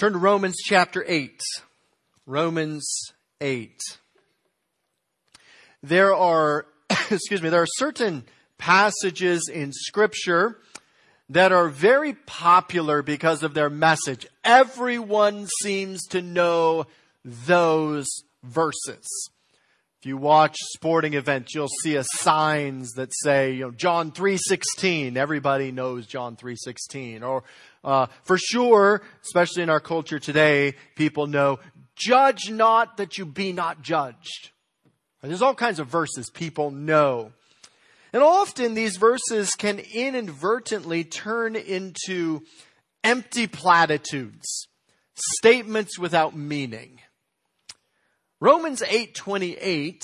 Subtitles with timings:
[0.00, 1.42] Turn to Romans chapter 8.
[2.24, 2.90] Romans
[3.42, 3.78] 8.
[5.82, 6.64] There are,
[7.10, 8.24] excuse me, there are certain
[8.56, 10.56] passages in scripture
[11.28, 14.26] that are very popular because of their message.
[14.42, 16.86] Everyone seems to know
[17.22, 18.06] those
[18.42, 19.06] verses.
[20.00, 25.18] If you watch sporting events, you'll see a signs that say, you know, John 3.16.
[25.18, 27.22] Everybody knows John 3.16.
[27.22, 27.44] Or,
[27.84, 31.58] uh, for sure, especially in our culture today, people know,
[31.96, 34.52] judge not that you be not judged.
[35.22, 37.32] There's all kinds of verses people know.
[38.14, 42.40] And often these verses can inadvertently turn into
[43.04, 44.66] empty platitudes,
[45.14, 47.00] statements without meaning.
[48.40, 50.02] Romans 8:28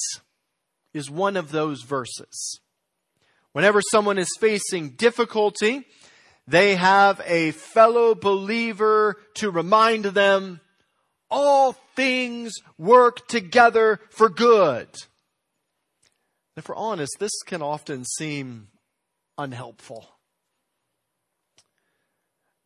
[0.93, 2.61] is one of those verses.
[3.53, 5.87] Whenever someone is facing difficulty,
[6.47, 10.61] they have a fellow believer to remind them
[11.31, 14.89] all things work together for good.
[16.57, 18.69] If we're honest, this can often seem
[19.39, 20.09] unhelpful.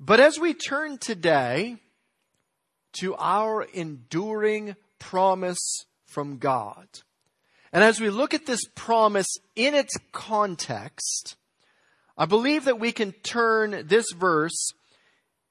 [0.00, 1.76] But as we turn today
[2.94, 6.86] to our enduring promise from God.
[7.72, 9.26] And as we look at this promise
[9.56, 11.36] in its context,
[12.16, 14.72] I believe that we can turn this verse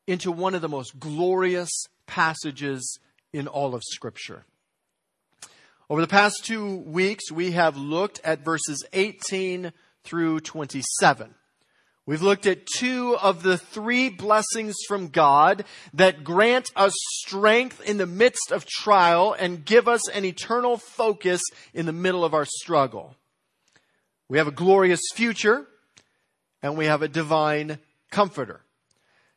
[0.08, 1.70] into one of the most glorious
[2.08, 3.00] passages
[3.34, 4.46] in all of Scripture.
[5.90, 9.72] Over the past two weeks, we have looked at verses 18
[10.04, 11.36] through 27.
[12.06, 17.98] We've looked at two of the three blessings from God that grant us strength in
[17.98, 21.42] the midst of trial and give us an eternal focus
[21.74, 23.16] in the middle of our struggle.
[24.28, 25.68] We have a glorious future
[26.64, 27.80] and we have a divine
[28.12, 28.62] comforter.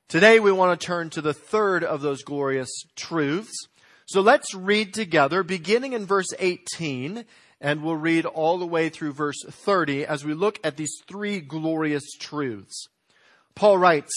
[0.08, 3.68] Today we want to turn to the third of those glorious truths.
[4.06, 7.24] So let's read together beginning in verse 18
[7.62, 11.40] and we'll read all the way through verse 30 as we look at these three
[11.40, 12.88] glorious truths.
[13.54, 14.12] Paul writes,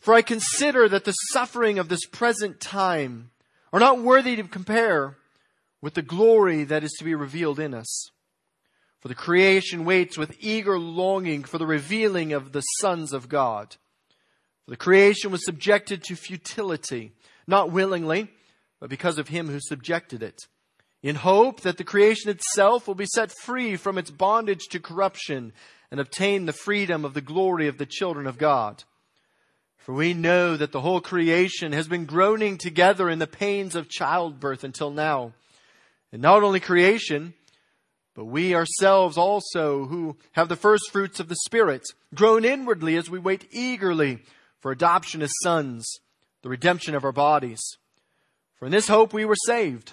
[0.00, 3.30] For I consider that the suffering of this present time
[3.72, 5.16] are not worthy to compare
[5.80, 8.10] with the glory that is to be revealed in us.
[8.98, 13.76] For the creation waits with eager longing for the revealing of the sons of God.
[14.64, 17.12] For the creation was subjected to futility,
[17.46, 18.30] not willingly,
[18.80, 20.48] but because of him who subjected it
[21.04, 25.52] in hope that the creation itself will be set free from its bondage to corruption
[25.90, 28.82] and obtain the freedom of the glory of the children of God.
[29.76, 33.90] For we know that the whole creation has been groaning together in the pains of
[33.90, 35.34] childbirth until now.
[36.10, 37.34] And not only creation,
[38.14, 41.82] but we ourselves also who have the first fruits of the Spirit
[42.14, 44.20] groan inwardly as we wait eagerly
[44.58, 45.86] for adoption as sons,
[46.40, 47.60] the redemption of our bodies.
[48.54, 49.92] For in this hope we were saved.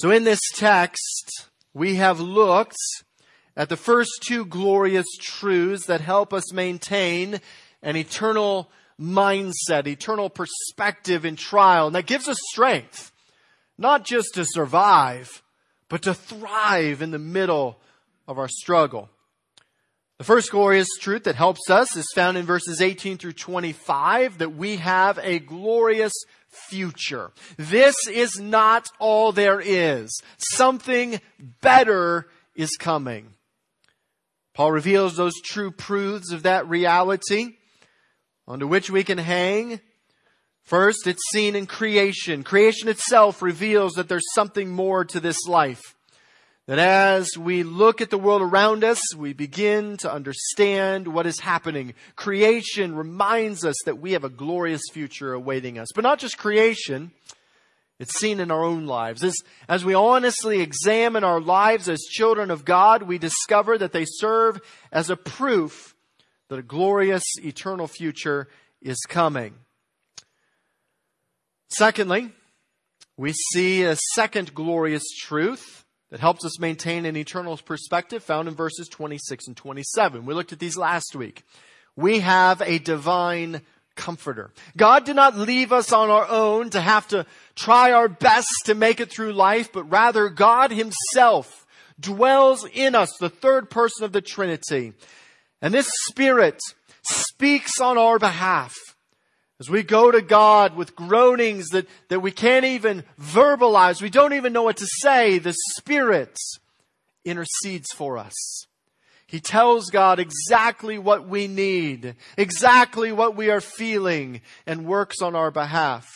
[0.00, 2.76] So in this text, we have looked
[3.56, 7.40] at the first two glorious truths that help us maintain
[7.82, 8.70] an eternal
[9.00, 11.88] mindset, eternal perspective in trial.
[11.88, 13.10] And that gives us strength,
[13.76, 15.42] not just to survive,
[15.88, 17.80] but to thrive in the middle
[18.28, 19.10] of our struggle.
[20.18, 24.54] The first glorious truth that helps us is found in verses 18 through 25 that
[24.54, 26.12] we have a glorious
[26.48, 27.32] future.
[27.56, 30.10] This is not all there is.
[30.36, 31.20] Something
[31.60, 33.34] better is coming.
[34.54, 37.56] Paul reveals those true proofs of that reality
[38.46, 39.80] onto which we can hang.
[40.64, 42.42] First, it's seen in creation.
[42.42, 45.94] Creation itself reveals that there's something more to this life.
[46.68, 51.40] That as we look at the world around us, we begin to understand what is
[51.40, 51.94] happening.
[52.14, 55.88] Creation reminds us that we have a glorious future awaiting us.
[55.94, 57.10] But not just creation,
[57.98, 59.24] it's seen in our own lives.
[59.24, 59.34] As,
[59.66, 64.60] as we honestly examine our lives as children of God, we discover that they serve
[64.92, 65.94] as a proof
[66.48, 68.46] that a glorious eternal future
[68.82, 69.54] is coming.
[71.70, 72.30] Secondly,
[73.16, 78.54] we see a second glorious truth that helps us maintain an eternal perspective found in
[78.54, 80.24] verses 26 and 27.
[80.24, 81.44] We looked at these last week.
[81.96, 83.62] We have a divine
[83.96, 84.52] comforter.
[84.76, 88.74] God did not leave us on our own to have to try our best to
[88.74, 91.66] make it through life, but rather God himself
[92.00, 94.92] dwells in us, the third person of the Trinity.
[95.60, 96.60] And this Spirit
[97.02, 98.74] speaks on our behalf.
[99.60, 104.34] As we go to God with groanings that, that we can't even verbalize, we don't
[104.34, 106.38] even know what to say, the Spirit
[107.24, 108.66] intercedes for us.
[109.26, 115.34] He tells God exactly what we need, exactly what we are feeling, and works on
[115.34, 116.06] our behalf.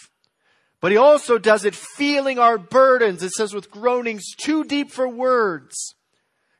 [0.81, 3.23] But He also does it feeling our burdens.
[3.23, 5.95] It says with groanings too deep for words.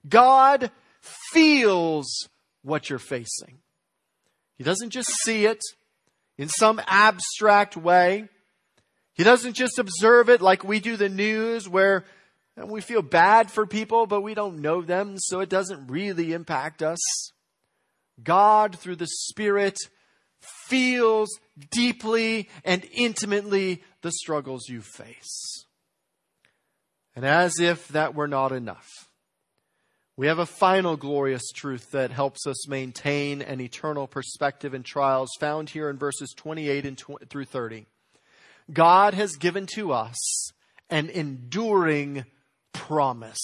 [0.09, 0.71] God
[1.33, 2.29] feels
[2.63, 3.59] what you're facing.
[4.59, 5.61] He doesn't just see it
[6.39, 8.29] in some abstract way.
[9.15, 12.05] He doesn't just observe it like we do the news where
[12.57, 16.83] we feel bad for people, but we don't know them, so it doesn't really impact
[16.83, 17.01] us.
[18.23, 19.79] God, through the Spirit,
[20.69, 21.31] feels
[21.71, 25.67] deeply and intimately the struggles you face.
[27.15, 28.89] And as if that were not enough,
[30.17, 35.31] we have a final glorious truth that helps us maintain an eternal perspective in trials
[35.41, 37.87] found here in verses 28 and tw- through 30.
[38.73, 40.53] God has given to us
[40.91, 42.25] an enduring
[42.73, 43.41] promise.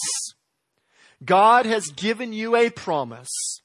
[1.25, 3.61] God has given you a promise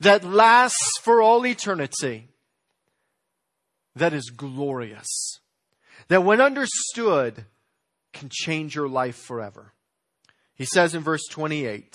[0.00, 2.28] that lasts for all eternity,
[3.94, 5.40] that is glorious,
[6.08, 7.44] that when understood
[8.12, 9.74] can change your life forever.
[10.54, 11.94] He says in verse 28,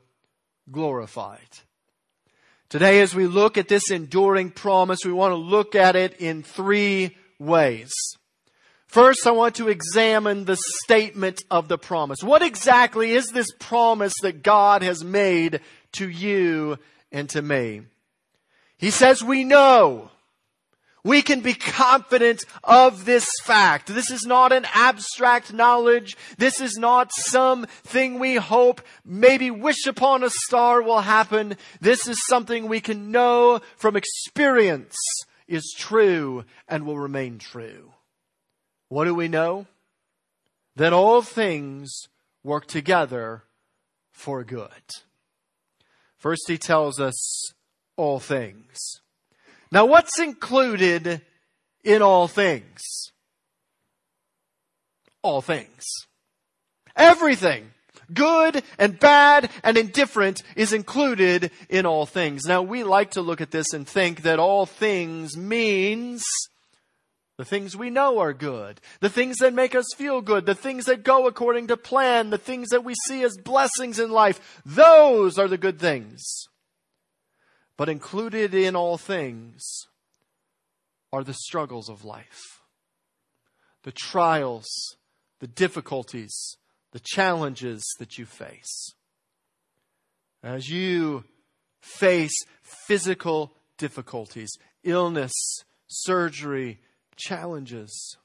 [0.71, 1.39] glorified.
[2.69, 6.41] Today, as we look at this enduring promise, we want to look at it in
[6.41, 7.91] three ways.
[8.87, 12.23] First, I want to examine the statement of the promise.
[12.23, 15.61] What exactly is this promise that God has made
[15.93, 16.77] to you
[17.11, 17.81] and to me?
[18.77, 20.09] He says, we know
[21.03, 23.87] we can be confident of this fact.
[23.87, 26.15] This is not an abstract knowledge.
[26.37, 31.57] This is not something we hope, maybe wish upon a star will happen.
[31.79, 34.95] This is something we can know from experience
[35.47, 37.93] is true and will remain true.
[38.89, 39.67] What do we know?
[40.75, 42.07] That all things
[42.43, 43.43] work together
[44.11, 44.69] for good.
[46.17, 47.53] First, he tells us
[47.97, 49.00] all things.
[49.71, 51.21] Now, what's included
[51.83, 52.81] in all things?
[55.21, 55.85] All things.
[56.95, 57.71] Everything,
[58.13, 62.43] good and bad and indifferent, is included in all things.
[62.45, 66.23] Now, we like to look at this and think that all things means
[67.37, 70.85] the things we know are good, the things that make us feel good, the things
[70.85, 74.61] that go according to plan, the things that we see as blessings in life.
[74.65, 76.21] Those are the good things.
[77.77, 79.63] But included in all things
[81.11, 82.61] are the struggles of life,
[83.83, 84.67] the trials,
[85.39, 86.57] the difficulties,
[86.91, 88.93] the challenges that you face.
[90.43, 91.23] As you
[91.81, 92.35] face
[92.87, 94.51] physical difficulties,
[94.83, 95.33] illness,
[95.87, 96.79] surgery,
[97.15, 98.17] challenges,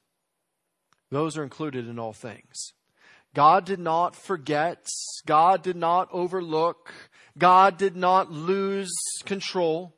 [1.11, 2.73] those are included in all things.
[3.35, 4.87] God did not forget.
[5.27, 6.93] God did not overlook.
[7.39, 8.93] God did not lose
[9.25, 9.95] control.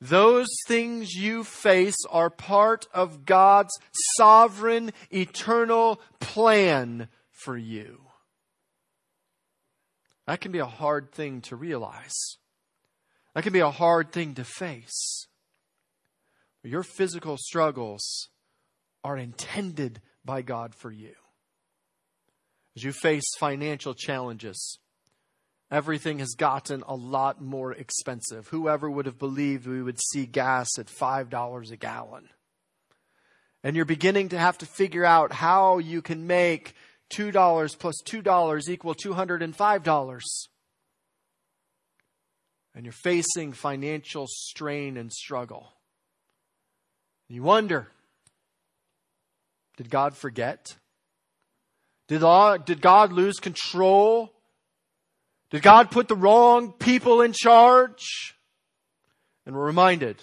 [0.00, 3.78] Those things you face are part of God's
[4.16, 8.00] sovereign, eternal plan for you.
[10.26, 12.36] That can be a hard thing to realize.
[13.34, 15.26] That can be a hard thing to face.
[16.64, 18.28] Your physical struggles
[19.04, 21.14] are intended by God for you.
[22.76, 24.78] As you face financial challenges,
[25.72, 28.48] everything has gotten a lot more expensive.
[28.48, 32.28] Whoever would have believed we would see gas at $5 a gallon?
[33.64, 36.74] And you're beginning to have to figure out how you can make
[37.14, 40.22] $2 plus $2 equal $205.
[42.74, 45.72] And you're facing financial strain and struggle.
[47.28, 47.88] You wonder,
[49.78, 50.76] did God forget?
[52.08, 52.20] Did
[52.66, 54.31] did God lose control?
[55.52, 58.34] Did God put the wrong people in charge?
[59.44, 60.16] And we're reminded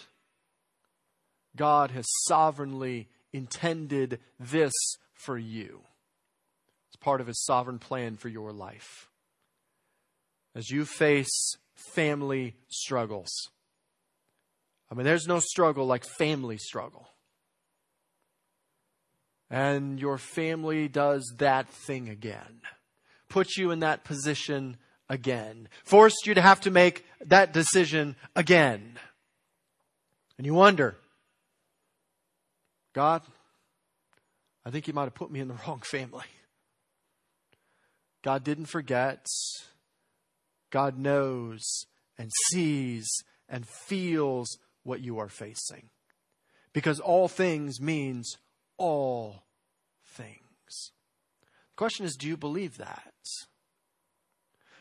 [1.56, 4.74] God has sovereignly intended this
[5.14, 5.82] for you.
[6.90, 9.08] It's part of His sovereign plan for your life.
[10.56, 11.56] As you face
[11.94, 13.30] family struggles,
[14.92, 17.08] I mean, there's no struggle like family struggle.
[19.52, 22.62] And your family does that thing again,
[23.30, 24.78] puts you in that position
[25.10, 29.00] again, forced you to have to make that decision again.
[30.38, 30.96] And you wonder,
[32.94, 33.24] God,
[34.66, 36.26] I think you might have put me in the wrong family.
[38.24, 39.26] God didn't forget.
[40.72, 41.86] God knows
[42.18, 43.10] and sees
[43.48, 45.90] and feels what you are facing.
[46.74, 48.38] Because all things means
[48.78, 49.44] all
[50.06, 50.38] things.
[51.42, 53.14] The question is do you believe that?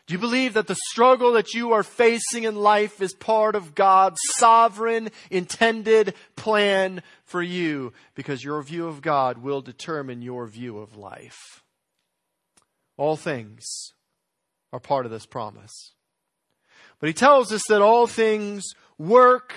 [0.08, 3.74] Do you believe that the struggle that you are facing in life is part of
[3.74, 7.92] God's sovereign, intended plan for you?
[8.14, 11.62] Because your view of God will determine your view of life.
[12.96, 13.66] All things
[14.72, 15.92] are part of this promise.
[17.00, 18.64] But he tells us that all things
[18.96, 19.52] work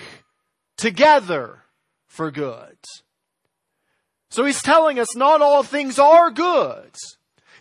[0.76, 1.60] together
[2.06, 2.76] for good.
[4.28, 6.94] So he's telling us not all things are good.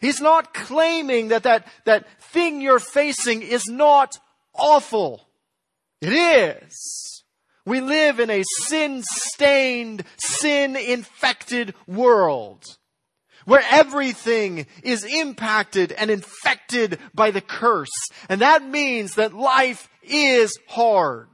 [0.01, 4.17] He's not claiming that that, that thing you're facing is not
[4.53, 5.27] awful.
[6.01, 7.23] It is.
[7.65, 12.65] We live in a sin stained, sin infected world
[13.45, 17.89] where everything is impacted and infected by the curse.
[18.29, 21.27] And that means that life is hard.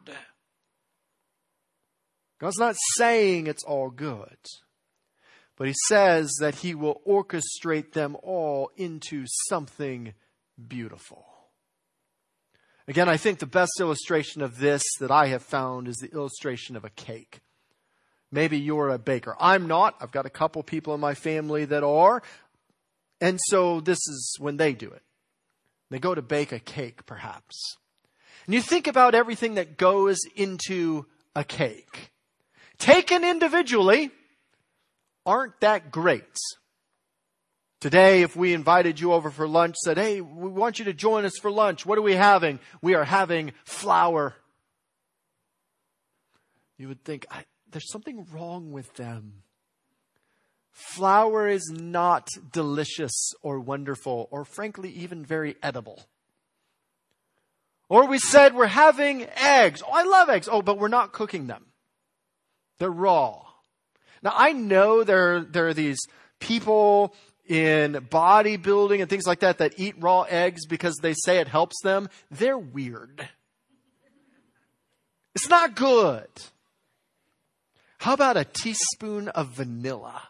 [2.39, 4.37] God's not saying it's all good.
[5.57, 10.13] But he says that he will orchestrate them all into something
[10.67, 11.25] beautiful.
[12.87, 16.77] Again, I think the best illustration of this that I have found is the illustration
[16.77, 17.41] of a cake.
[18.31, 19.35] Maybe you're a baker.
[19.39, 19.95] I'm not.
[19.99, 22.21] I've got a couple people in my family that are.
[23.19, 25.01] And so this is when they do it.
[25.89, 27.77] They go to bake a cake, perhaps.
[28.45, 32.11] And you think about everything that goes into a cake.
[32.77, 34.11] Taken individually,
[35.27, 36.23] aren't that great.
[37.79, 41.25] Today, if we invited you over for lunch, said, Hey, we want you to join
[41.25, 41.85] us for lunch.
[41.85, 42.59] What are we having?
[42.81, 44.33] We are having flour.
[46.79, 47.27] You would think,
[47.71, 49.43] there's something wrong with them.
[50.71, 56.07] Flour is not delicious or wonderful or frankly even very edible.
[57.89, 59.81] Or we said we're having eggs.
[59.85, 60.47] Oh, I love eggs.
[60.51, 61.65] Oh, but we're not cooking them.
[62.79, 63.43] They're raw.
[64.23, 65.99] Now I know there, there are these
[66.39, 71.47] people in bodybuilding and things like that that eat raw eggs because they say it
[71.47, 72.09] helps them.
[72.29, 73.27] They're weird.
[75.35, 76.27] It's not good.
[77.99, 80.21] How about a teaspoon of vanilla?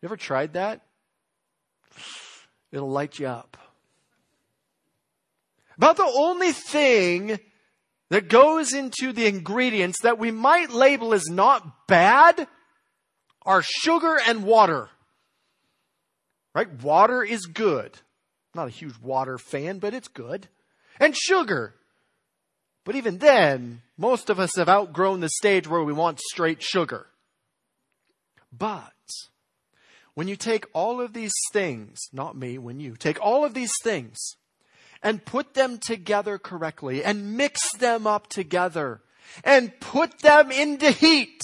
[0.00, 0.82] You ever tried that?
[2.72, 3.56] It'll light you up.
[5.76, 7.38] About the only thing
[8.10, 12.46] that goes into the ingredients that we might label as not bad
[13.46, 14.88] are sugar and water.
[16.54, 16.70] Right?
[16.82, 17.96] Water is good.
[18.54, 20.48] Not a huge water fan, but it's good.
[20.98, 21.74] And sugar.
[22.84, 27.06] But even then, most of us have outgrown the stage where we want straight sugar.
[28.52, 28.92] But
[30.14, 33.72] when you take all of these things, not me, when you take all of these
[33.84, 34.18] things
[35.02, 39.02] and put them together correctly and mix them up together
[39.44, 41.40] and put them into heat.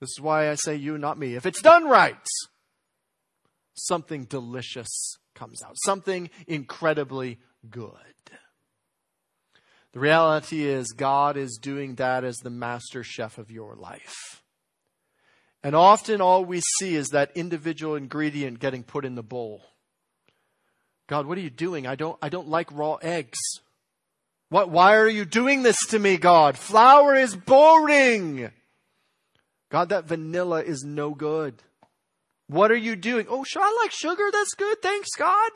[0.00, 1.34] This is why I say you, not me.
[1.34, 2.16] If it's done right,
[3.74, 7.90] something delicious comes out, something incredibly good.
[9.92, 14.42] The reality is, God is doing that as the master chef of your life.
[15.62, 19.62] And often all we see is that individual ingredient getting put in the bowl.
[21.06, 21.86] God, what are you doing?
[21.86, 23.38] I don't, I don't like raw eggs.
[24.48, 26.56] What, why are you doing this to me, God?
[26.56, 28.50] Flour is boring.
[29.70, 31.62] God, that vanilla is no good.
[32.46, 33.26] What are you doing?
[33.28, 34.30] Oh, sure, I like sugar.
[34.32, 34.80] That's good.
[34.82, 35.50] Thanks, God.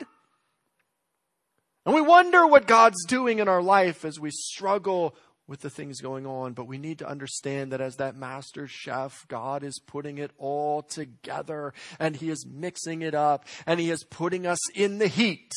[1.85, 5.15] And we wonder what God's doing in our life as we struggle
[5.49, 6.53] with the things going on.
[6.53, 10.83] But we need to understand that as that master chef, God is putting it all
[10.83, 15.51] together and He is mixing it up and He is putting us in the heat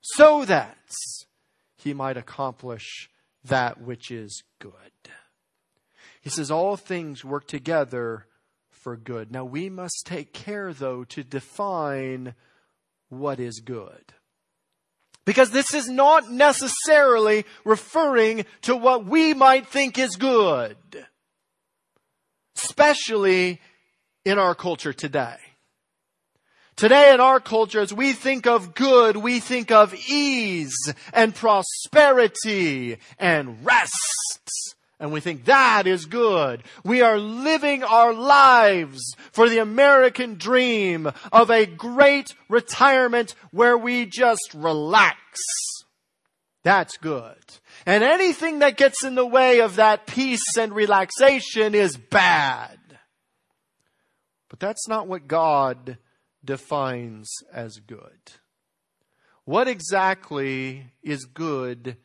[0.00, 0.76] so that
[1.76, 3.08] He might accomplish
[3.44, 4.72] that which is good.
[6.20, 8.26] He says, All things work together
[8.70, 9.30] for good.
[9.30, 12.34] Now we must take care, though, to define
[13.08, 14.14] what is good.
[15.24, 20.76] Because this is not necessarily referring to what we might think is good.
[22.56, 23.60] Especially
[24.24, 25.36] in our culture today.
[26.74, 32.96] Today in our culture, as we think of good, we think of ease and prosperity
[33.18, 34.74] and rest.
[35.02, 36.62] And we think that is good.
[36.84, 44.06] We are living our lives for the American dream of a great retirement where we
[44.06, 45.18] just relax.
[46.62, 47.42] That's good.
[47.84, 52.78] And anything that gets in the way of that peace and relaxation is bad.
[54.48, 55.98] But that's not what God
[56.44, 58.20] defines as good.
[59.46, 61.96] What exactly is good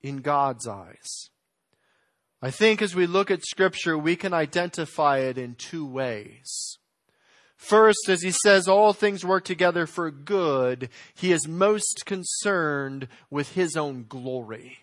[0.00, 1.30] in God's eyes?
[2.42, 6.78] I think as we look at Scripture, we can identify it in two ways.
[7.56, 13.52] First, as he says all things work together for good, he is most concerned with
[13.52, 14.78] his own glory.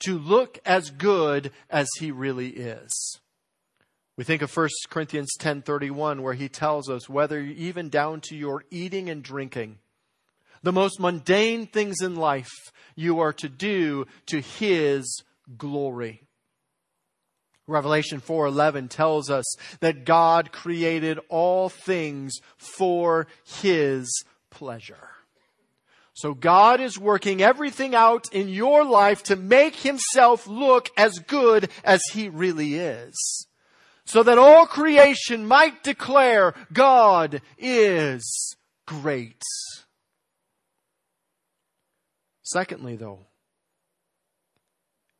[0.00, 3.18] To look as good as he really is.
[4.16, 8.64] We think of 1 Corinthians 10:31 where he tells us whether even down to your
[8.70, 9.78] eating and drinking
[10.62, 12.50] the most mundane things in life
[12.94, 15.22] you are to do to his
[15.56, 16.25] glory.
[17.66, 19.44] Revelation 4:11 tells us
[19.80, 25.10] that God created all things for his pleasure.
[26.14, 31.70] So God is working everything out in your life to make himself look as good
[31.84, 33.46] as he really is
[34.06, 39.42] so that all creation might declare God is great.
[42.42, 43.26] Secondly, though,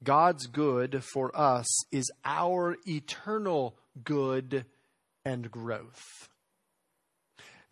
[0.03, 4.65] God's good for us is our eternal good
[5.25, 6.29] and growth.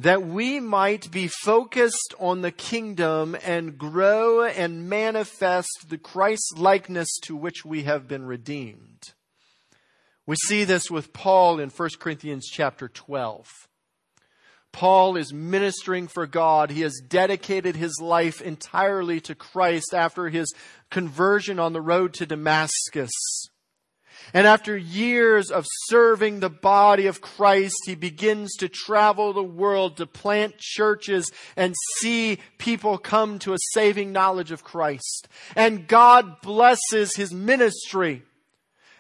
[0.00, 7.08] That we might be focused on the kingdom and grow and manifest the Christ likeness
[7.24, 9.12] to which we have been redeemed.
[10.26, 13.68] We see this with Paul in 1 Corinthians chapter 12.
[14.74, 16.72] Paul is ministering for God.
[16.72, 20.52] He has dedicated his life entirely to Christ after his
[20.90, 23.12] conversion on the road to Damascus.
[24.32, 29.96] And after years of serving the body of Christ, he begins to travel the world
[29.98, 35.28] to plant churches and see people come to a saving knowledge of Christ.
[35.54, 38.24] And God blesses his ministry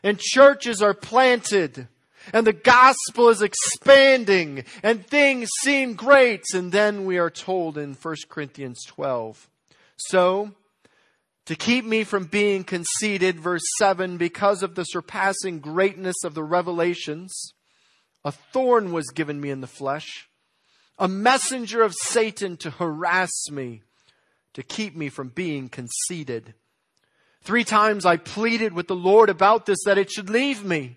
[0.04, 1.88] and churches are planted
[2.32, 6.44] and the gospel is expanding and things seem great.
[6.54, 9.48] And then we are told in 1 Corinthians 12.
[9.96, 10.52] So,
[11.46, 16.42] to keep me from being conceited, verse 7, because of the surpassing greatness of the
[16.42, 17.52] revelations,
[18.24, 20.28] a thorn was given me in the flesh,
[20.98, 23.82] a messenger of Satan to harass me,
[24.54, 26.54] to keep me from being conceited.
[27.42, 30.96] Three times I pleaded with the Lord about this, that it should leave me.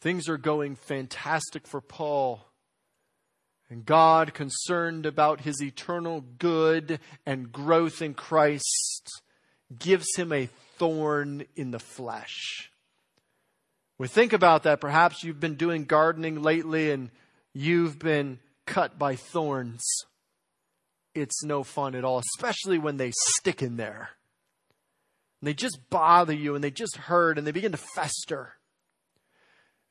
[0.00, 2.44] Things are going fantastic for Paul.
[3.70, 9.22] And God, concerned about his eternal good and growth in Christ,
[9.78, 12.70] gives him a thorn in the flesh.
[13.98, 14.80] We think about that.
[14.80, 17.10] Perhaps you've been doing gardening lately and
[17.52, 19.84] you've been cut by thorns.
[21.14, 24.10] It's no fun at all, especially when they stick in there.
[25.40, 28.54] And they just bother you and they just hurt and they begin to fester.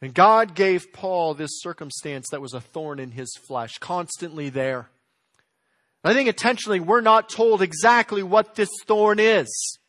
[0.02, 4.90] And God gave Paul this circumstance that was a thorn in his flesh, constantly there.
[6.04, 9.80] I think intentionally we're not told exactly what this thorn is.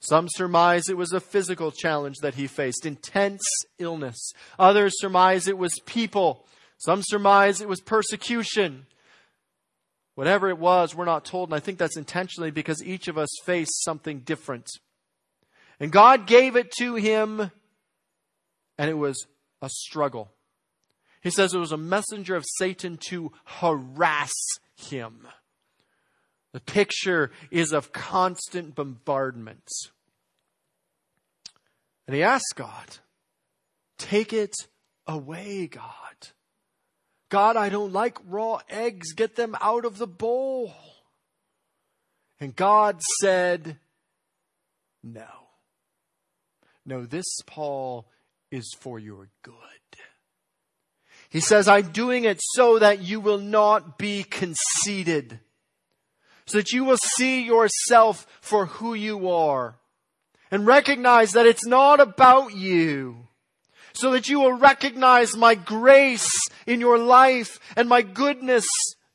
[0.00, 3.42] Some surmise it was a physical challenge that he faced, intense
[3.78, 4.32] illness.
[4.58, 6.46] Others surmise it was people
[6.84, 8.86] Some surmise it was persecution.
[10.16, 13.28] Whatever it was, we're not told, and I think that's intentionally because each of us
[13.44, 14.66] faced something different.
[15.78, 17.52] And God gave it to him,
[18.78, 19.28] and it was
[19.62, 20.32] a struggle.
[21.22, 24.32] He says it was a messenger of Satan to harass
[24.76, 25.26] him.
[26.52, 29.64] The picture is of constant bombardment.
[32.06, 32.98] And he asks God,
[33.96, 34.54] Take it
[35.06, 35.92] away, God.
[37.30, 39.14] God, I don't like raw eggs.
[39.14, 40.74] Get them out of the bowl.
[42.40, 43.78] And God said,
[45.02, 45.28] No.
[46.84, 48.08] No, this, Paul,
[48.52, 49.54] is for your good.
[51.28, 55.40] He says, I'm doing it so that you will not be conceited,
[56.46, 59.76] so that you will see yourself for who you are
[60.50, 63.26] and recognize that it's not about you
[63.94, 66.28] so that you will recognize my grace
[66.66, 68.66] in your life and my goodness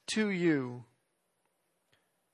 [0.08, 0.86] to you.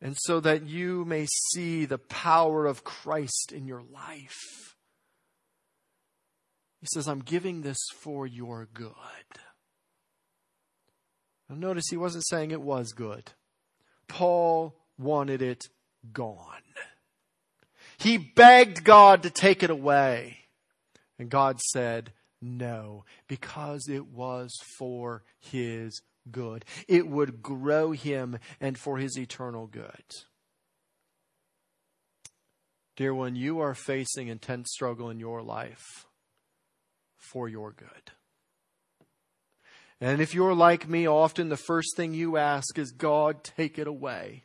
[0.02, 4.73] And so that you may see the power of Christ in your life.
[6.84, 8.92] He says, I'm giving this for your good.
[11.48, 13.32] Now notice he wasn't saying it was good.
[14.10, 15.64] Paul wanted it
[16.12, 16.62] gone.
[17.98, 20.40] He begged God to take it away.
[21.18, 26.66] And God said, no, because it was for his good.
[26.90, 30.04] It would grow him and for his eternal good.
[32.98, 36.08] Dear one, you are facing intense struggle in your life
[37.24, 38.12] for your good.
[40.02, 43.88] And if you're like me, often the first thing you ask is, God, take it
[43.88, 44.44] away.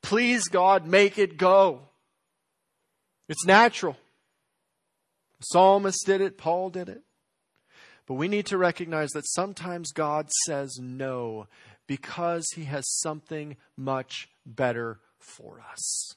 [0.00, 1.88] Please, God, make it go.
[3.28, 3.96] It's natural.
[5.38, 7.02] The psalmist did it, Paul did it.
[8.06, 11.46] But we need to recognize that sometimes God says no
[11.86, 16.14] because he has something much better for us.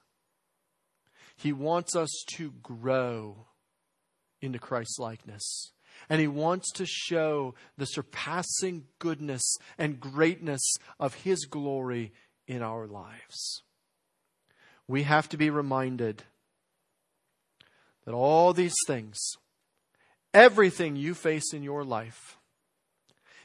[1.36, 3.48] He wants us to grow
[4.44, 5.72] into Christ's likeness.
[6.10, 10.62] And he wants to show the surpassing goodness and greatness
[11.00, 12.12] of his glory
[12.48, 13.64] in our lives.
[14.88, 16.24] We have to be reminded
[18.06, 19.18] that all these things,
[20.34, 22.38] everything you face in your life,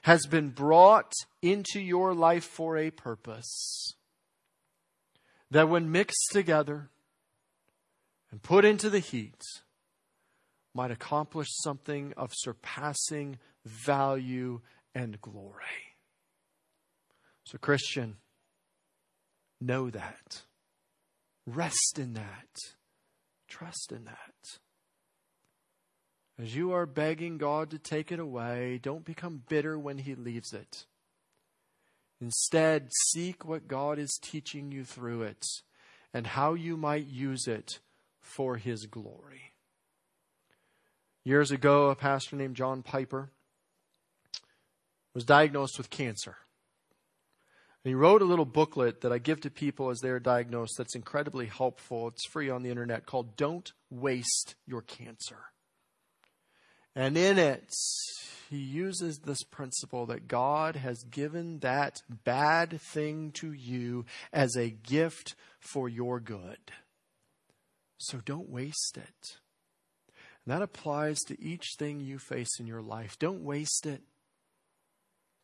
[0.03, 3.95] has been brought into your life for a purpose.
[5.51, 6.91] That when mixed together
[8.31, 9.41] and put into the heat,
[10.79, 13.37] might accomplish something of surpassing
[13.67, 14.61] value
[14.95, 15.97] and glory.
[17.47, 18.19] So, Christian,
[19.61, 20.43] know that.
[21.49, 22.47] Rest in that.
[23.49, 24.61] Trust in that.
[26.41, 30.53] As you are begging God to take it away, don't become bitter when He leaves
[30.53, 30.87] it.
[32.21, 35.45] Instead, seek what God is teaching you through it
[36.14, 37.81] and how you might use it
[38.21, 39.48] for His glory.
[41.29, 43.29] Years ago, a pastor named John Piper
[45.12, 46.37] was diagnosed with cancer.
[47.85, 50.95] And he wrote a little booklet that I give to people as they're diagnosed that's
[50.95, 52.09] incredibly helpful.
[52.09, 55.53] It's free on the internet called Don't Waste Your Cancer.
[56.97, 57.75] And in it,
[58.49, 64.71] he uses this principle that God has given that bad thing to you as a
[64.71, 66.73] gift for your good.
[67.99, 69.37] So don't waste it.
[70.49, 73.19] That applies to each thing you face in your life.
[73.19, 74.01] Don't waste it.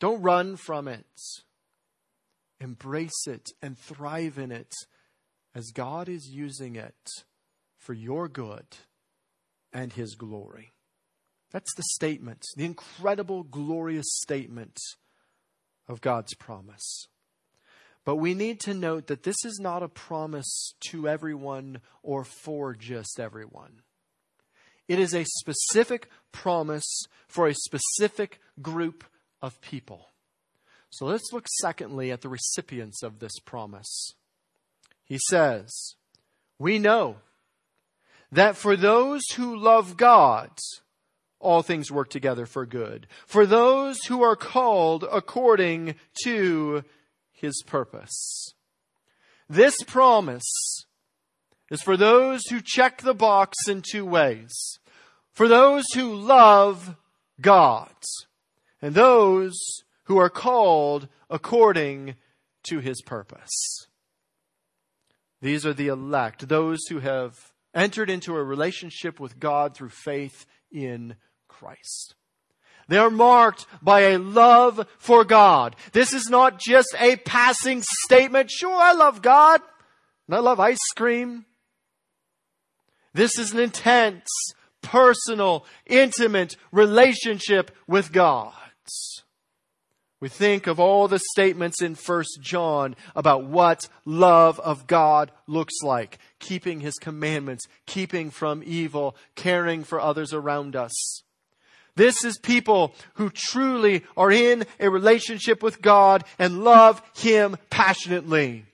[0.01, 1.05] Don't run from it.
[2.59, 4.73] Embrace it and thrive in it
[5.55, 7.11] as God is using it
[7.77, 8.65] for your good
[9.75, 10.73] and His glory.
[11.53, 14.79] That's the statement, the incredible, glorious statement
[15.87, 17.09] of God's promise.
[18.07, 22.75] But we need to note that this is not a promise to everyone or for
[22.75, 23.83] just everyone.
[24.89, 29.05] It is a specific promise for a specific group
[29.41, 30.11] of people.
[30.91, 34.15] So let's look secondly at the recipients of this promise.
[35.03, 35.97] He says,
[36.59, 37.17] We know
[38.31, 40.51] that for those who love God,
[41.41, 43.07] all things work together for good.
[43.27, 46.85] For those who are called according to
[47.33, 48.55] his purpose.
[49.49, 50.87] This promise
[51.71, 54.53] is for those who check the box in two ways.
[55.33, 56.97] For those who love
[57.41, 57.91] God
[58.81, 59.55] and those
[60.05, 62.17] who are called according
[62.65, 63.87] to his purpose.
[65.41, 70.47] These are the elect, those who have entered into a relationship with God through faith
[70.71, 71.17] in
[71.49, 72.15] Christ.
[72.89, 75.77] They are marked by a love for God.
[75.93, 78.51] This is not just a passing statement.
[78.51, 79.61] Sure, I love God
[80.27, 81.47] and I love ice cream.
[83.15, 84.29] This is an intense,
[84.83, 88.53] personal, intimate relationship with God.
[90.21, 95.75] We think of all the statements in 1 John about what love of God looks
[95.83, 96.19] like.
[96.39, 101.23] Keeping His commandments, keeping from evil, caring for others around us.
[101.97, 108.65] This is people who truly are in a relationship with God and love Him passionately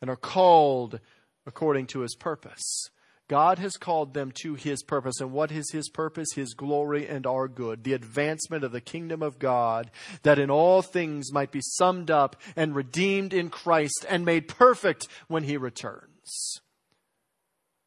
[0.00, 1.00] and are called
[1.46, 2.90] according to His purpose.
[3.30, 5.20] God has called them to His purpose.
[5.20, 6.32] And what is His purpose?
[6.34, 7.84] His glory and our good.
[7.84, 9.92] The advancement of the kingdom of God,
[10.24, 15.06] that in all things might be summed up and redeemed in Christ and made perfect
[15.28, 16.60] when He returns.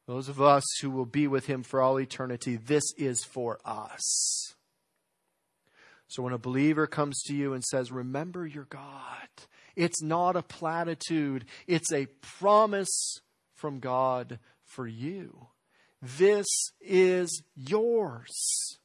[0.07, 4.55] Those of us who will be with Him for all eternity, this is for us.
[6.07, 9.27] So when a believer comes to you and says, Remember your God,
[9.75, 13.19] it's not a platitude, it's a promise
[13.53, 14.39] from God
[14.73, 15.47] for you.
[16.01, 16.47] This
[16.81, 18.77] is yours.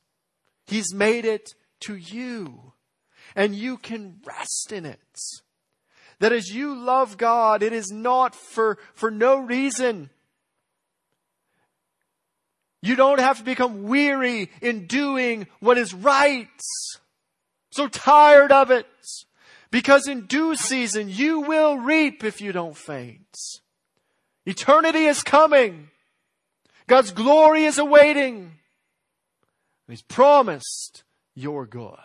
[0.67, 2.73] He's made it to you.
[3.35, 5.19] And you can rest in it.
[6.21, 10.11] That as you love God, it is not for, for no reason.
[12.83, 16.49] You don't have to become weary in doing what is right.
[17.71, 18.87] So tired of it.
[19.71, 23.37] Because in due season you will reap if you don't faint.
[24.49, 25.91] Eternity is coming.
[26.87, 28.53] God's glory is awaiting.
[29.87, 31.99] He's promised your good.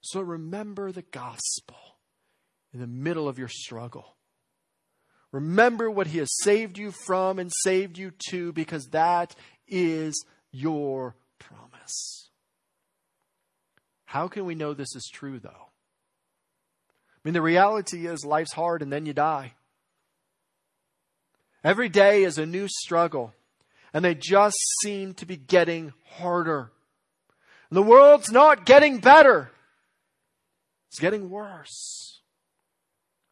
[0.00, 1.76] So remember the gospel
[2.74, 4.16] in the middle of your struggle.
[5.30, 9.36] Remember what He has saved you from and saved you to because that
[9.68, 12.30] is your promise.
[14.06, 15.50] How can we know this is true, though?
[15.50, 19.52] I mean, the reality is life's hard and then you die.
[21.64, 23.34] Every day is a new struggle,
[23.92, 26.70] and they just seem to be getting harder.
[27.70, 29.50] And the world's not getting better,
[30.88, 32.20] it's getting worse.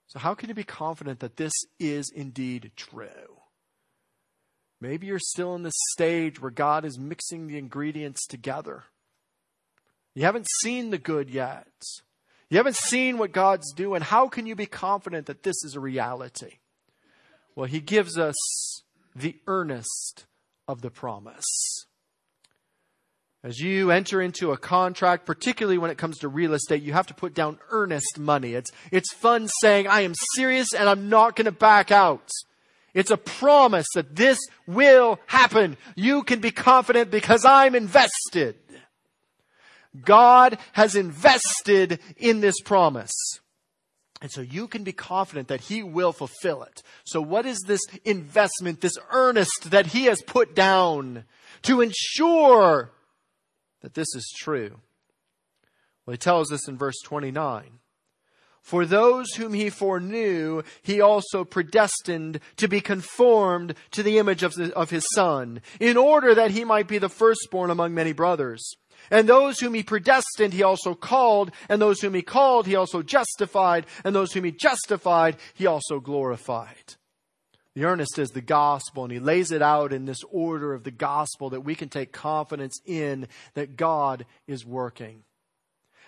[0.08, 3.40] So, how can you be confident that this is indeed true?
[4.80, 8.84] Maybe you're still in the stage where God is mixing the ingredients together.
[10.14, 11.66] You haven't seen the good yet.
[12.48, 14.02] You haven't seen what God's doing.
[14.02, 16.58] How can you be confident that this is a reality?
[17.56, 18.36] Well, he gives us
[19.16, 20.26] the earnest
[20.68, 21.86] of the promise.
[23.42, 27.06] As you enter into a contract, particularly when it comes to real estate, you have
[27.06, 28.54] to put down earnest money.
[28.54, 32.28] It's, it's fun saying, I am serious and I'm not going to back out.
[32.92, 35.76] It's a promise that this will happen.
[35.94, 38.56] You can be confident because I'm invested.
[40.04, 43.12] God has invested in this promise.
[44.22, 46.82] And so you can be confident that He will fulfill it.
[47.04, 51.24] So what is this investment, this earnest that He has put down
[51.62, 52.92] to ensure
[53.82, 54.80] that this is true?
[56.04, 57.78] Well, He tells us in verse 29.
[58.66, 64.54] For those whom he foreknew, he also predestined to be conformed to the image of,
[64.54, 68.74] the, of his son, in order that he might be the firstborn among many brothers.
[69.10, 71.50] And those whom he predestined, he also called.
[71.68, 73.86] And those whom he called, he also justified.
[74.04, 76.94] And those whom he justified, he also glorified.
[77.74, 80.90] The earnest is the gospel, and he lays it out in this order of the
[80.90, 85.24] gospel that we can take confidence in that God is working.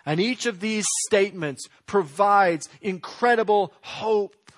[0.06, 4.50] And each of these statements provides incredible hope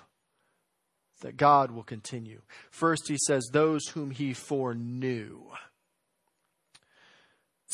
[1.19, 2.41] that God will continue.
[2.69, 5.41] First, he says, those whom he foreknew.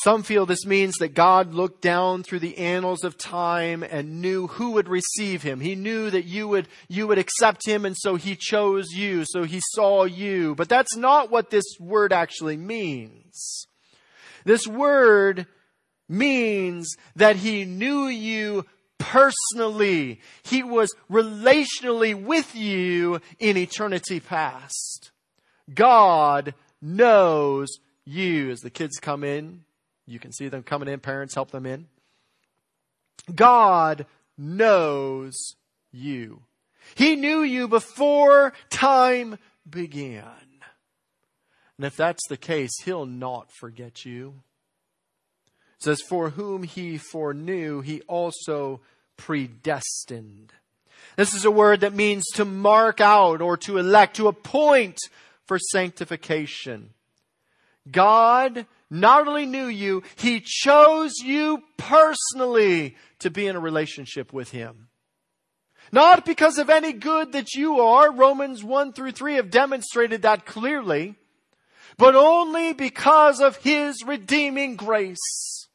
[0.02, 4.46] Some feel this means that God looked down through the annals of time and knew
[4.46, 5.58] who would receive him.
[5.58, 9.42] He knew that you would, you would accept him and so he chose you, so
[9.42, 10.54] he saw you.
[10.54, 13.66] But that's not what this word actually means.
[14.44, 15.46] This word
[16.08, 18.66] means that he knew you
[18.98, 20.20] personally.
[20.44, 25.10] He was relationally with you in eternity past.
[25.74, 27.68] God knows
[28.04, 28.50] you.
[28.50, 29.64] As the kids come in,
[30.08, 31.00] you can see them coming in.
[31.00, 31.86] Parents help them in.
[33.34, 34.06] God
[34.38, 35.56] knows
[35.92, 36.42] you.
[36.94, 40.24] He knew you before time began.
[41.76, 44.42] And if that's the case, He'll not forget you.
[45.76, 48.80] It says, For whom He foreknew, He also
[49.16, 50.54] predestined.
[51.16, 54.98] This is a word that means to mark out or to elect, to appoint
[55.44, 56.90] for sanctification.
[57.90, 64.50] God not only knew you, He chose you personally to be in a relationship with
[64.50, 64.88] Him.
[65.90, 70.44] Not because of any good that you are, Romans 1 through 3 have demonstrated that
[70.44, 71.16] clearly,
[71.96, 75.68] but only because of His redeeming grace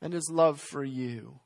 [0.00, 1.40] and His love for you.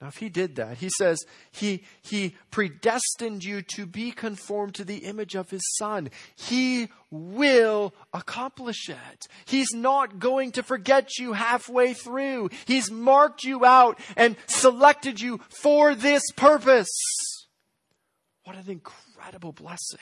[0.00, 4.84] Now, if he did that, he says he, he predestined you to be conformed to
[4.84, 6.10] the image of his son.
[6.34, 9.26] He will accomplish it.
[9.46, 12.50] He's not going to forget you halfway through.
[12.66, 16.92] He's marked you out and selected you for this purpose.
[18.44, 19.98] What an incredible blessing.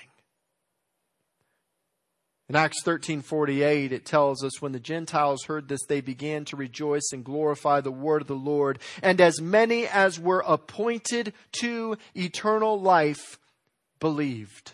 [2.49, 7.11] In Acts 13:48 it tells us when the Gentiles heard this they began to rejoice
[7.13, 12.79] and glorify the word of the Lord and as many as were appointed to eternal
[12.79, 13.39] life
[13.99, 14.73] believed.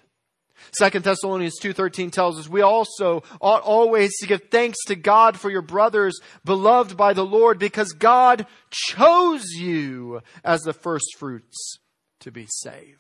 [0.79, 5.49] 2 Thessalonians 2:13 tells us we also ought always to give thanks to God for
[5.49, 11.79] your brothers beloved by the Lord because God chose you as the first fruits
[12.19, 12.99] to be saved.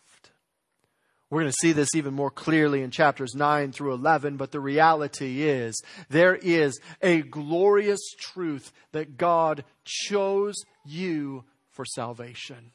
[1.31, 4.59] We're going to see this even more clearly in chapters 9 through 11, but the
[4.59, 12.73] reality is there is a glorious truth that God chose you for salvation.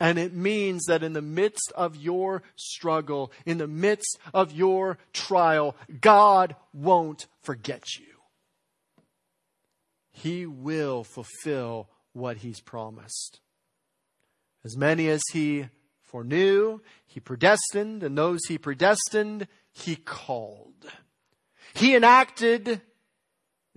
[0.00, 4.98] And it means that in the midst of your struggle, in the midst of your
[5.12, 8.06] trial, God won't forget you.
[10.10, 13.40] He will fulfill what He's promised.
[14.64, 15.68] As many as He
[16.10, 20.90] foreknew, he predestined, and those he predestined, he called.
[21.74, 22.80] He enacted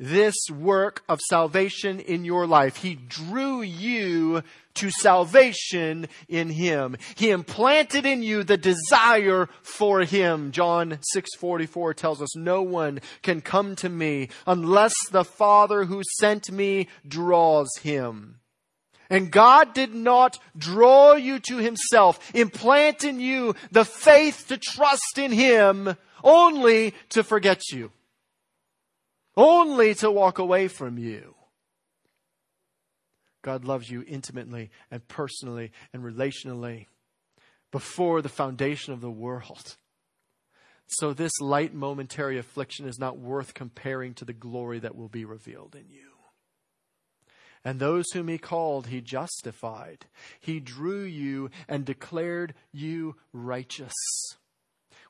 [0.02, 2.78] this work of salvation in your life.
[2.78, 4.42] He drew you
[4.74, 6.98] to salvation in Him.
[7.16, 10.52] He implanted in you the desire for Him.
[10.52, 16.52] John 6:44 tells us, "No one can come to me unless the Father who sent
[16.52, 18.41] me draws him."
[19.12, 25.18] And God did not draw you to himself, implant in you the faith to trust
[25.18, 27.92] in him only to forget you.
[29.36, 31.36] Only to walk away from you.
[33.42, 36.86] God loves you intimately and personally and relationally
[37.70, 39.76] before the foundation of the world.
[40.88, 45.26] So this light momentary affliction is not worth comparing to the glory that will be
[45.26, 46.11] revealed in you.
[47.64, 50.06] And those whom he called, he justified.
[50.40, 53.94] He drew you and declared you righteous.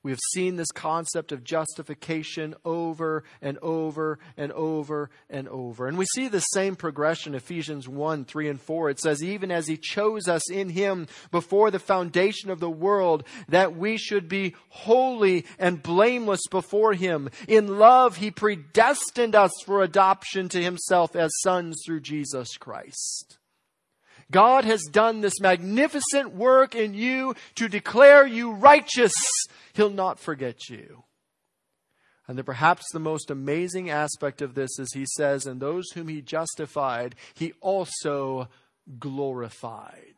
[0.03, 5.87] We have seen this concept of justification over and over and over and over.
[5.87, 8.89] And we see the same progression, Ephesians 1, 3, and 4.
[8.89, 13.23] It says, Even as he chose us in him before the foundation of the world,
[13.49, 17.29] that we should be holy and blameless before him.
[17.47, 23.37] In love, he predestined us for adoption to himself as sons through Jesus Christ.
[24.31, 29.13] God has done this magnificent work in you to declare you righteous.
[29.73, 31.03] He'll not forget you.
[32.27, 36.21] And perhaps the most amazing aspect of this is he says, and those whom he
[36.21, 38.47] justified, he also
[38.99, 40.15] glorified.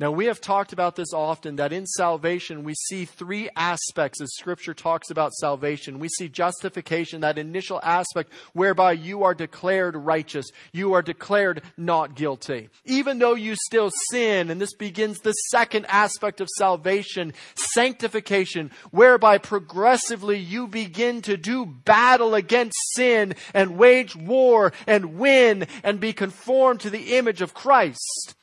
[0.00, 4.34] Now, we have talked about this often that in salvation we see three aspects as
[4.34, 6.00] Scripture talks about salvation.
[6.00, 12.16] We see justification, that initial aspect whereby you are declared righteous, you are declared not
[12.16, 12.70] guilty.
[12.84, 19.38] Even though you still sin, and this begins the second aspect of salvation, sanctification, whereby
[19.38, 26.12] progressively you begin to do battle against sin and wage war and win and be
[26.12, 28.34] conformed to the image of Christ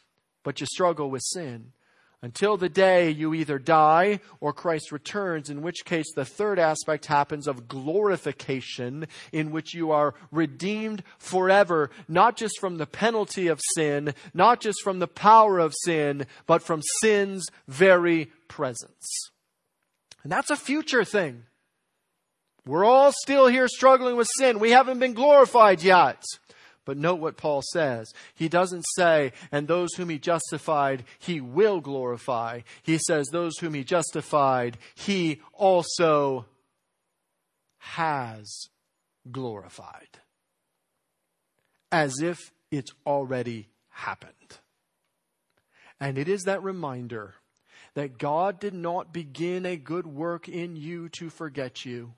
[0.44, 1.72] but you struggle with sin
[2.24, 7.08] until the day you either die or Christ returns, in which case the third aspect
[7.08, 13.60] happens of glorification, in which you are redeemed forever, not just from the penalty of
[13.76, 19.32] sin, not just from the power of sin, but from sin's very presence.
[20.24, 21.44] And that's a future thing.
[22.64, 24.60] We're all still here struggling with sin.
[24.60, 26.24] We haven't been glorified yet.
[26.92, 28.14] But note what Paul says.
[28.36, 32.64] He doesn't say, and those whom he justified, he will glorify.
[32.84, 36.48] He says, those whom he justified, he also
[37.78, 38.68] has
[39.32, 40.20] glorified.
[41.94, 44.34] As if it's already happened.
[45.98, 47.36] And it is that reminder
[47.94, 52.16] that God did not begin a good work in you to forget you.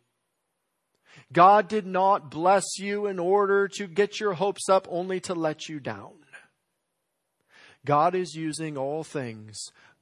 [1.31, 5.67] God did not bless you in order to get your hopes up only to let
[5.67, 6.13] you down.
[7.85, 9.57] God is using all things,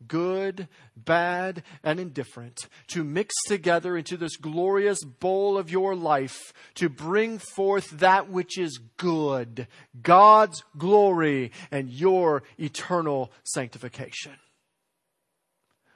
[0.07, 6.89] good, bad, and indifferent, to mix together into this glorious bowl of your life to
[6.89, 9.67] bring forth that which is good,
[9.99, 14.33] God's glory, and your eternal sanctification.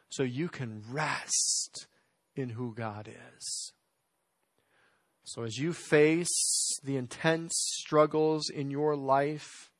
[0.10, 1.88] So you can rest
[2.36, 3.74] in who God is.
[5.26, 9.72] So as you face the intense struggles in your life,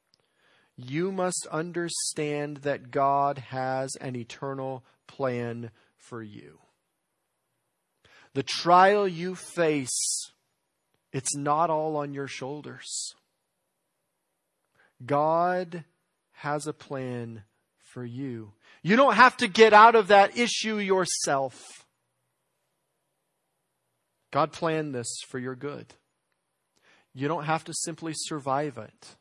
[0.76, 6.60] you must understand that God has an eternal plan for you.
[8.34, 10.32] The trial you face,
[11.14, 13.14] it's not all on your shoulders.
[15.06, 15.86] God
[16.32, 17.44] has a plan
[17.78, 18.54] for you.
[18.82, 21.85] You don't have to get out of that issue yourself.
[24.36, 25.94] God planned this for your good.
[27.14, 29.16] You don't have to simply survive it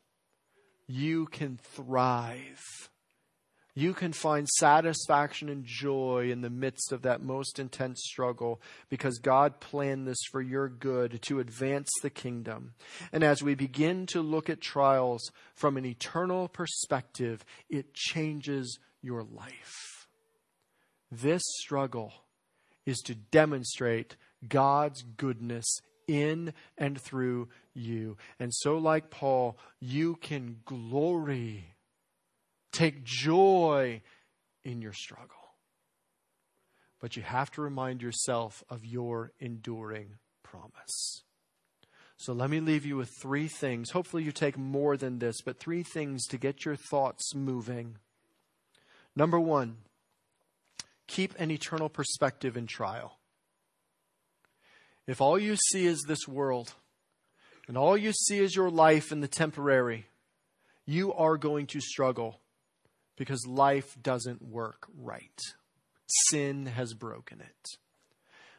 [0.87, 2.61] you can thrive.
[3.73, 9.19] You can find satisfaction and joy in the midst of that most intense struggle because
[9.19, 12.73] God planned this for your good to advance the kingdom.
[13.13, 19.23] And as we begin to look at trials from an eternal perspective, it changes your
[19.23, 20.07] life.
[21.09, 22.11] This struggle
[22.85, 24.17] is to demonstrate
[24.49, 28.17] God's goodness in and through you.
[28.39, 31.75] And so, like Paul, you can glory,
[32.71, 34.01] take joy
[34.63, 35.29] in your struggle.
[36.99, 41.23] But you have to remind yourself of your enduring promise.
[42.17, 43.91] So let me leave you with three things.
[43.91, 47.97] Hopefully, you take more than this, but three things to get your thoughts moving.
[49.15, 49.77] Number one,
[51.07, 53.19] keep an eternal perspective in trial.
[55.07, 56.73] If all you see is this world,
[57.67, 60.07] and all you see is your life in the temporary,
[60.85, 62.39] you are going to struggle
[63.15, 65.39] because life doesn't work right.
[66.29, 67.77] Sin has broken it.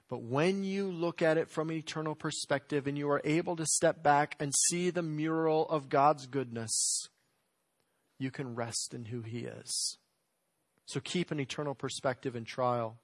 [0.09, 3.67] But when you look at it from an eternal perspective and you are able to
[3.67, 7.09] step back and see the mural of God's goodness,
[8.19, 9.99] you can rest in who He is.
[10.87, 12.99] So keep an eternal perspective in trial.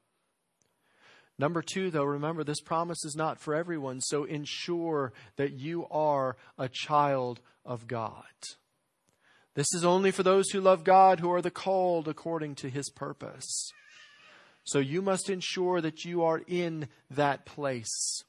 [1.39, 6.37] Number two, though, remember this promise is not for everyone, so ensure that you are
[6.59, 8.24] a child of God.
[9.55, 12.89] This is only for those who love God, who are the called according to his
[12.91, 13.70] purpose.
[14.64, 18.22] So you must ensure that you are in that place.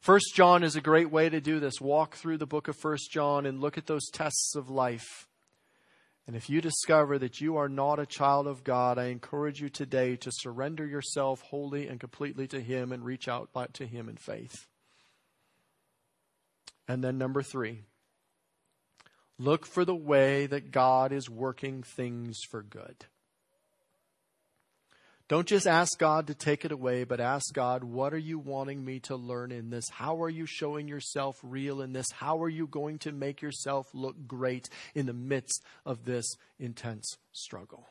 [0.00, 1.80] First John is a great way to do this.
[1.80, 5.26] Walk through the book of First John and look at those tests of life.
[6.26, 9.68] And if you discover that you are not a child of God, I encourage you
[9.68, 14.16] today to surrender yourself wholly and completely to Him and reach out to Him in
[14.16, 14.66] faith.
[16.86, 17.82] And then, number three,
[19.38, 23.06] look for the way that God is working things for good.
[25.32, 28.84] Don't just ask God to take it away, but ask God, what are you wanting
[28.84, 29.88] me to learn in this?
[29.88, 32.04] How are you showing yourself real in this?
[32.12, 37.16] How are you going to make yourself look great in the midst of this intense
[37.32, 37.88] struggle?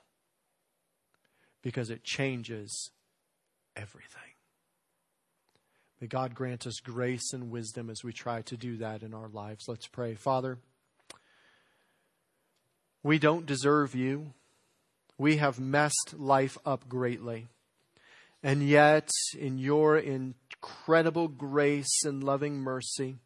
[1.64, 2.92] Because it changes
[3.76, 4.22] everything.
[6.00, 9.30] May God grant us grace and wisdom as we try to do that in our
[9.30, 9.68] lives.
[9.68, 10.14] Let's pray.
[10.14, 10.60] Father,
[13.02, 14.36] we don't deserve you
[15.22, 17.46] we have messed life up greatly.
[18.42, 19.08] And yet,
[19.38, 23.18] in your incredible grace and loving mercy,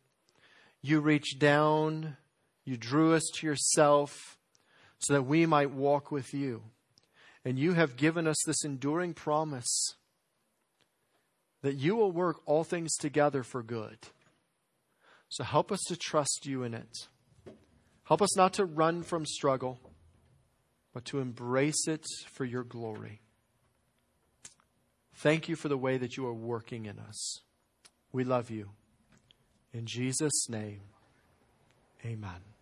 [0.81, 2.17] you reached down,
[2.65, 4.37] you drew us to yourself
[4.99, 6.63] so that we might walk with you.
[7.45, 9.95] And you have given us this enduring promise
[11.61, 13.99] that you will work all things together for good.
[15.29, 17.07] So help us to trust you in it.
[18.03, 19.79] Help us not to run from struggle
[20.95, 23.19] but to embrace it for your glory.
[25.15, 27.41] Thank you for the way that you are working in us.
[28.13, 28.69] We love you.
[29.73, 30.79] In Jesus' name,
[32.05, 32.54] amen.